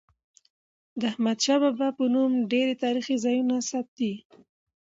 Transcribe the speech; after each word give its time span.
د 0.99 1.01
احمدشاه 1.11 1.59
بابا 1.63 1.87
په 1.97 2.03
نوم 2.13 2.31
ډیري 2.51 2.75
تاریخي 2.83 3.15
ځایونه 3.25 3.55
ثبت 3.69 3.91
دي. 3.99 4.13